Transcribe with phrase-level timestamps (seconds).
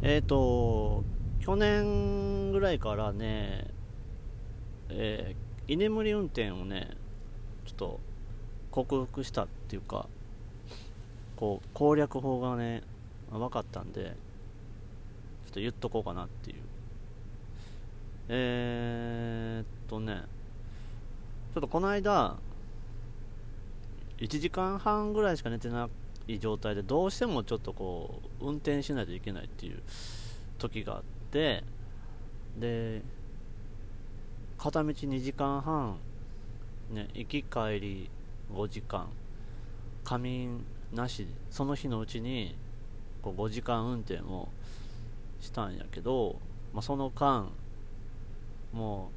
[0.00, 1.02] えっ、ー、と、
[1.40, 3.66] 去年ぐらいからね、
[4.90, 6.90] えー、居眠り運転をね、
[7.66, 8.00] ちょっと
[8.70, 10.06] 克服したっていうか、
[11.34, 12.84] こう、攻略法がね、
[13.30, 14.10] 分かったんで、ちょ
[15.50, 16.56] っと言っとこうかなっていう。
[18.28, 20.22] えー、っとね、
[21.54, 22.36] ちょっとこの間、
[24.18, 25.88] 1時間半ぐらいしか寝てな
[26.28, 29.82] い状態で、どうしてもちょっとこう、運転しないといけないっていう
[30.58, 31.64] 時があって、
[32.58, 33.02] で、
[34.58, 35.98] 片道2時間半、
[36.90, 38.10] ね、行き帰り
[38.52, 39.08] 5時間、
[40.04, 42.56] 仮眠なし、その日のうちに
[43.22, 44.48] こう5時間運転を
[45.40, 46.36] したんやけど、
[46.72, 47.48] まあ、その間、
[48.72, 49.10] も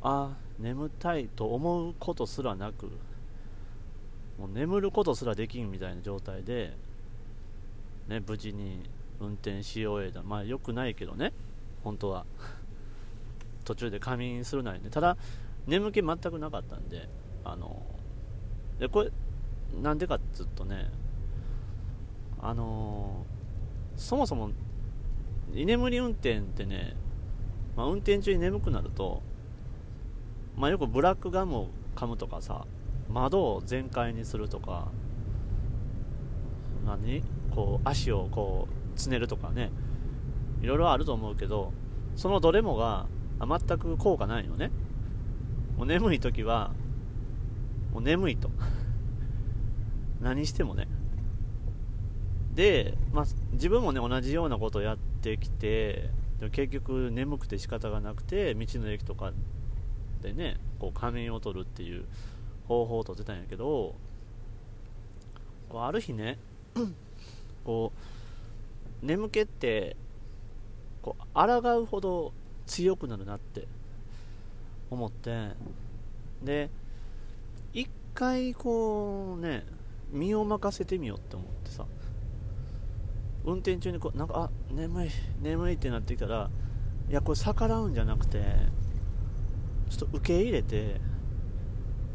[0.02, 2.90] あ、眠たいと思うことすらなく、
[4.38, 6.76] もう眠ることすらできんみたいな状態で、
[8.08, 8.82] ね、無事に
[9.20, 10.22] 運転し終えた。
[10.22, 11.32] まあ良くないけどね、
[11.84, 12.26] 本当は。
[13.64, 14.90] 途中で仮眠するなりね。
[14.90, 15.16] ただ、
[15.66, 17.08] 眠気全くなかったんで、
[17.44, 17.82] あの、
[18.78, 19.12] で、これ、
[19.80, 20.90] なんでかっつうとね、
[22.40, 24.50] あのー、そもそも、
[25.54, 26.96] 居眠り運転ってね、
[27.76, 29.22] まあ、運転中に眠くなると、
[30.56, 32.66] まあ、よくブラックガムを噛むとかさ、
[33.12, 34.88] 窓を全開にするとか、
[36.84, 37.22] 何？
[37.54, 39.70] こう、足をこう、つねるとかね、
[40.62, 41.72] いろいろあると思うけど、
[42.16, 43.06] そのどれもが
[43.40, 44.70] 全く効果ないのね。
[45.76, 46.72] もう眠い時は、
[47.92, 48.50] もう眠いと。
[50.20, 50.88] 何してもね。
[52.54, 56.10] で、まあ、自分もね、同じようなことをやってきて、
[56.50, 59.32] 結局眠くて仕方がなくて、道の駅とか
[60.22, 62.04] でね、こう仮面を取るっていう
[62.72, 63.94] 方法をとってたんやけど、
[65.68, 66.38] こうある日ね、
[67.64, 67.92] こ
[69.02, 69.96] う、眠気って、
[71.02, 72.32] こう、抗うほど
[72.66, 73.66] 強くなるなって
[74.90, 75.50] 思って、
[76.42, 76.70] で、
[77.72, 79.64] 一回こうね、
[80.10, 81.86] 身を任せてみようって思ってさ、
[83.44, 85.10] 運転中にこう、なんか、あ、眠い、
[85.40, 86.50] 眠いってなってきたら、
[87.08, 88.42] いや、これ逆らうんじゃなくて、
[89.90, 91.00] ちょっと受け入れて、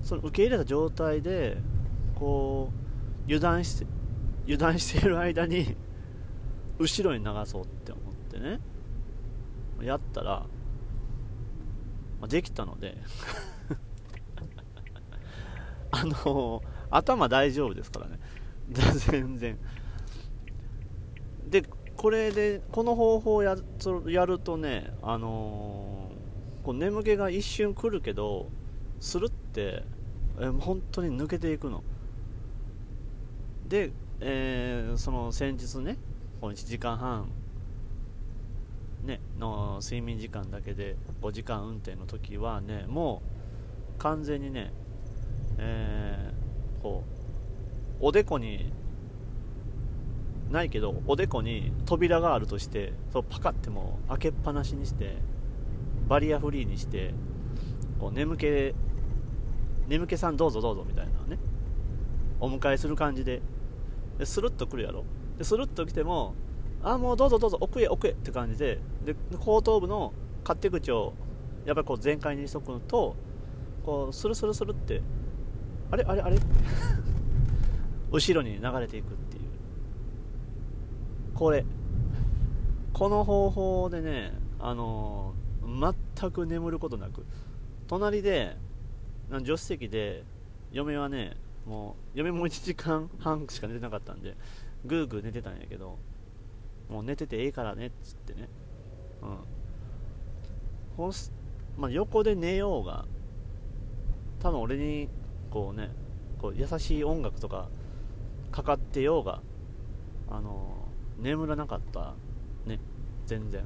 [0.07, 1.57] その受け入れた状態で、
[2.15, 3.85] こう、油断して、
[4.45, 5.75] 油断している間に、
[6.79, 8.61] 後ろに流そうって思ってね、
[9.81, 10.45] やったら、
[12.21, 12.97] まあ、できたので
[15.91, 18.19] あの頭大丈夫ですからね。
[19.09, 19.59] 全然。
[21.49, 21.63] で、
[21.97, 23.57] これで、この方法をや
[24.07, 28.49] やるとね、あのー、こう眠気が一瞬来るけど、
[29.01, 29.83] するって、
[30.39, 31.83] え本当に抜けていくの。
[33.67, 35.97] で、えー、その先日ね、
[36.39, 37.29] この1時間半、
[39.03, 43.21] ね、の睡眠時間だけで5時間運転の時はね、も
[43.95, 44.71] う完全にね、
[45.57, 47.03] えー、こ
[48.01, 48.71] う、おでこに
[50.51, 55.17] ないけどおでこに扉があるとしてそうパカっても開けっぱなしにして
[56.07, 57.13] バリアフリーにして
[57.99, 58.73] こう眠気
[59.87, 61.39] 眠気さんどうぞどうぞみたいなね。
[62.39, 63.41] お迎えする感じで。
[64.17, 65.05] でスルッと来るやろ。
[65.37, 66.33] でスルッと来ても
[66.83, 68.79] あもうどうぞどうぞ奥へ奥へって感じで。
[69.05, 71.13] で後頭部の勝手口を
[71.65, 73.15] やっぱりこう全開にしとくのと
[73.85, 75.01] こうスルスルスルって
[75.91, 76.37] あれあれあれ？
[78.11, 79.43] 後ろに流れていくっていう。
[81.33, 81.65] これ。
[82.93, 87.27] この方法でね、あのー、全く眠ることなく、
[87.87, 88.57] 隣で、
[89.29, 90.23] 助手席で、
[90.71, 94.35] 嫁はね、もう、嫁も1時間半しか寝てなかったんで、
[94.85, 95.97] ぐーぐー寝てたんやけど、
[96.89, 98.47] もう寝ててええからね、っつってね。
[99.21, 99.37] うん。
[100.95, 101.31] ほんす、
[101.77, 103.05] まあ、横で寝ようが、
[104.39, 105.09] 多分俺に、
[105.49, 105.89] こうね、
[106.39, 107.69] こう優しい音楽とか
[108.51, 109.41] かかってようが、
[110.29, 110.87] あの
[111.19, 112.13] 眠らなかった
[112.65, 112.79] ね
[113.25, 113.63] 全然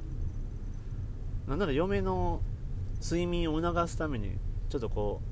[1.46, 2.40] なんなら嫁の
[3.02, 4.38] 睡眠を促すために
[4.68, 5.31] ちょっとこう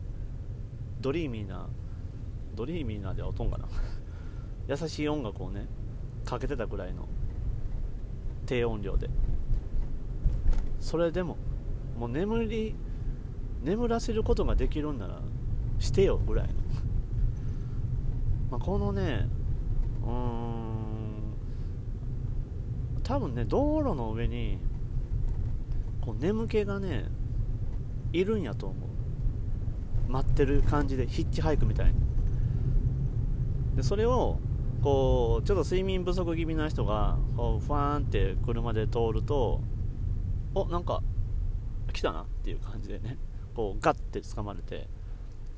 [1.01, 1.69] ドリーミーな
[2.55, 3.67] ドリーミーなでは音んかな。
[4.69, 5.67] 優しい音楽をね
[6.25, 7.09] かけてたぐらいの
[8.47, 9.09] 低音量で。
[10.81, 11.37] それでも
[11.99, 12.75] もう眠り
[13.63, 15.21] 眠らせることができるんなら
[15.79, 16.55] してよぐらいの。
[18.53, 19.29] まあこのね
[20.03, 20.71] うーん
[23.11, 24.59] 多分ね、道路の上に、
[26.01, 27.07] こう眠気がね、
[28.13, 28.90] いるんやと思う。
[30.11, 31.95] 待ってる感じで、ヒッチハイクみたいに。
[33.77, 34.39] で、それを、
[34.83, 39.61] こうちょっと睡眠不足気味な人がこうファーンって車で通ると
[40.55, 41.03] おなんか
[41.93, 43.19] 来たなっていう感じでね
[43.55, 44.89] こうガッて掴まれて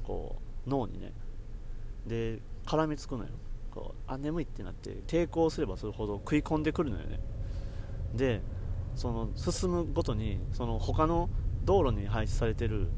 [0.02, 1.12] こう脳にね。
[2.06, 3.31] で絡みつくのよ。
[3.70, 7.20] こうあ眠いってなって抵抗すればするほど食い込んでくるのよね。
[8.14, 8.43] で
[8.96, 11.31] その進むごとにその他の
[11.64, 12.88] 道路に配置されてる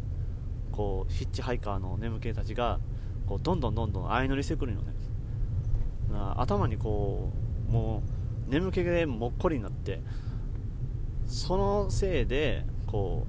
[0.75, 2.81] こうヒッチハイカーの眠気たちが
[3.27, 4.93] こうどんどんどんどん相乗りしてくるよね。
[6.37, 7.33] 頭にこ
[7.69, 8.03] うも
[8.49, 10.03] う眠気でもっこりになって
[11.27, 13.27] そのせいでこ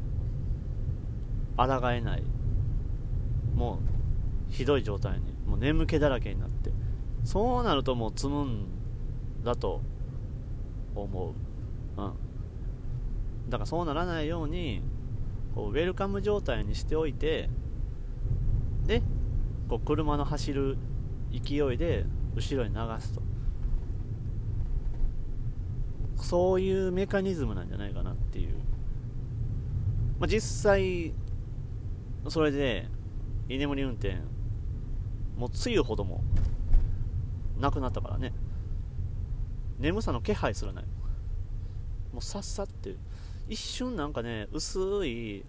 [1.53, 2.23] う抗えない
[3.55, 3.79] も
[4.49, 6.71] うひどい状態にもう眠気だらけになって
[7.23, 8.65] そうなるともう積むん
[9.43, 9.81] だと
[10.95, 11.33] 思
[11.97, 12.01] う。
[12.01, 12.13] うん。
[13.49, 14.81] だからそうならないように
[15.55, 17.49] こうウェルカム状態にしておいて
[18.85, 19.01] で
[19.69, 20.77] こう車の走る
[21.31, 22.05] 勢いで
[22.35, 23.21] 後ろに流すと。
[26.17, 28.55] そういうメカニズムなんじゃないかなっていう、
[30.17, 31.13] まあ、実際
[32.29, 32.87] それで
[33.49, 34.17] 居眠り運転
[35.37, 36.23] もうつゆほども
[37.59, 38.33] なくなったからね。
[39.77, 40.85] 眠さの気配すらない。
[42.13, 42.95] もうさっさって
[43.47, 45.45] 一瞬なんかね薄い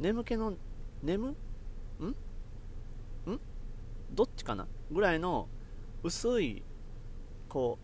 [0.00, 0.54] 眠気の
[1.02, 1.28] 眠？
[1.28, 2.06] ん？
[2.06, 2.14] ん？
[4.12, 4.66] どっちかな？
[4.90, 5.48] ぐらいの
[6.02, 6.62] 薄い
[7.48, 7.78] こ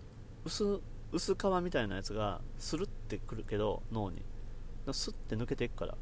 [0.44, 0.80] う薄
[1.12, 4.22] 薄皮みたいなやつがスルってくるけど脳に。
[4.92, 5.94] スッて抜けていくから。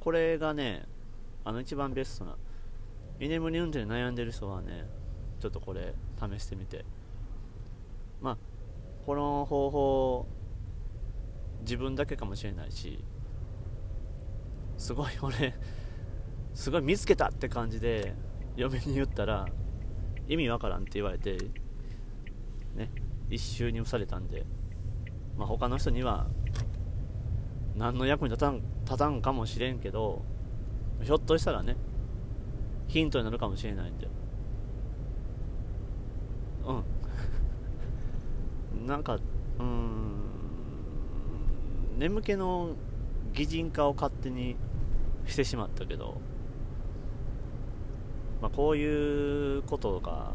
[0.00, 0.86] これがね
[1.44, 2.36] あの一番ベストな。
[3.18, 4.86] 居眠り運転で悩んでる人はね
[5.40, 6.84] ちょっとこれ試してみて。
[8.20, 8.38] まあ
[9.06, 10.26] この方法
[11.62, 13.02] 自分だけかもしれないし
[14.76, 15.54] すごい俺
[16.54, 18.14] すごい見つけたって感じで
[18.56, 19.46] 嫁に言ったら
[20.28, 21.36] 意味わからんって言われて
[22.74, 22.90] ね
[23.28, 24.44] 一周に付されたんで、
[25.36, 26.26] まあ、他の人には
[27.76, 30.22] 何の役に立たん立たんかもしれんけど
[31.02, 31.76] ひょっとしたらね
[32.88, 34.08] ヒントになるかもしれないんで。
[36.66, 36.72] う
[38.82, 38.84] ん。
[38.86, 39.18] なんか
[39.58, 40.09] うん。
[42.00, 42.76] 眠気の
[43.34, 44.56] 擬人化を勝手に
[45.26, 46.18] してしまったけど
[48.40, 50.32] まあ、こういうことが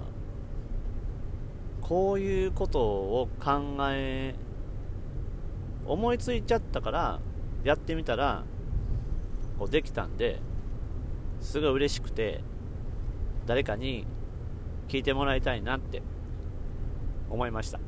[1.82, 4.36] こういうことを考え
[5.88, 7.20] 思いついちゃったから
[7.64, 8.44] やってみたら
[9.58, 10.40] こうできたんで
[11.42, 12.44] すごい嬉しくて
[13.48, 14.06] 誰かに
[14.88, 16.04] 聞いてもらいたいなって
[17.28, 17.80] 思いました。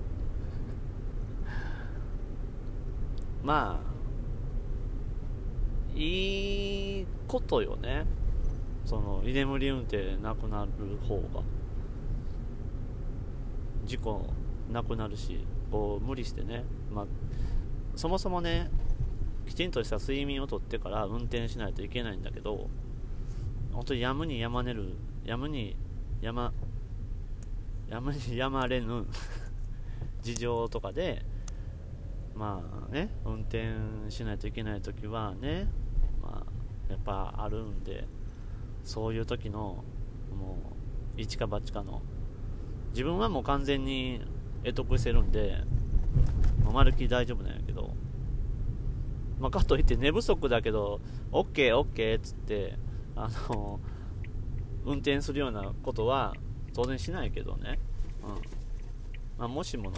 [3.48, 8.06] まあいいことよね。
[8.86, 11.42] その居眠り運転なくなる方が。
[13.86, 14.28] 事故
[14.70, 17.06] なくなるしこう無理してね、まあ、
[17.96, 18.70] そもそもね
[19.48, 22.68] きちんとした睡眠をとってから運転しないといけないんだけど
[23.72, 25.78] 本当にやむにやまねるやむに
[26.20, 26.52] やま
[27.88, 29.06] やむにやまれぬ
[30.22, 31.24] 事情とかで
[32.38, 33.66] まあね運転
[34.10, 35.68] しないといけない時はね
[36.22, 38.08] まあやっぱあるんで
[38.84, 39.84] そういう時の
[40.32, 40.58] も
[41.18, 42.02] う一か八かの
[42.92, 44.22] 自分はもう完全に
[44.64, 45.58] 得得してるんで、
[46.64, 47.94] まあ、まるっき大丈夫なんやけど、
[49.40, 51.02] まあ、かといって寝不足だけど
[51.32, 52.78] OKOK っつって
[53.16, 53.80] あの
[54.86, 56.34] 運転するようなことは
[56.74, 57.80] 当然しないけどね、
[58.24, 58.30] うん。
[59.38, 59.98] まあ、もしもの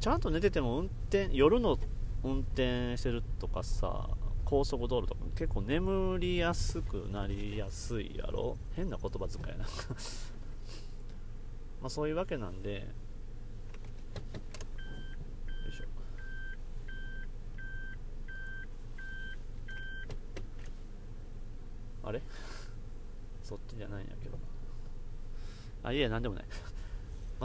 [0.00, 1.78] ちゃんと寝てても運転夜の
[2.22, 4.08] 運転してるとかさ
[4.44, 8.56] 高速道路とか結構眠りやすくなりやすいやろ？
[8.76, 9.64] 変な言葉遣いな。
[11.80, 12.74] まあそういうわけなんで。
[12.74, 12.80] よ
[15.68, 15.84] いしょ。
[22.04, 22.22] あれ？
[23.42, 24.38] そっちじゃないんやけど。
[25.82, 26.44] あいえなんでもない。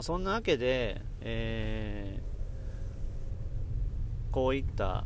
[0.00, 5.04] あそんなわけでえー、こういった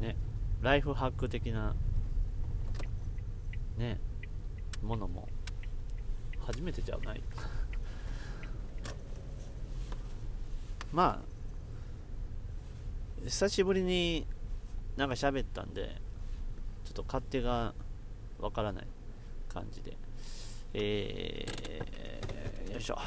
[0.00, 0.16] ね
[0.60, 1.76] ライフハック的な
[3.78, 4.00] ね
[4.82, 5.28] ものも
[6.40, 7.22] 初めてじゃない。
[10.92, 11.24] まあ
[13.24, 14.26] 久しぶりに
[14.96, 16.00] なんか喋ったんで
[16.84, 17.74] ちょっと勝手が
[18.40, 18.88] わからない
[19.48, 19.96] 感じで。
[20.74, 22.98] えー、よいしょ。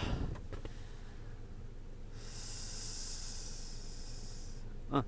[4.91, 5.05] うん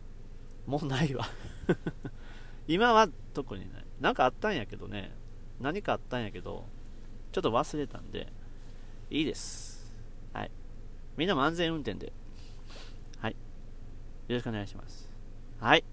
[0.65, 1.25] もうないわ
[2.67, 3.85] 今は特にない。
[4.01, 5.11] なんかあったんやけどね、
[5.59, 6.65] 何かあったんやけど、
[7.31, 8.31] ちょっと忘れたんで、
[9.09, 9.95] いいです。
[10.33, 10.51] はい。
[11.15, 12.11] みんなも安全運転で。
[13.19, 13.31] はい。
[13.31, 13.37] よ
[14.35, 15.09] ろしくお願いします。
[15.59, 15.83] はい。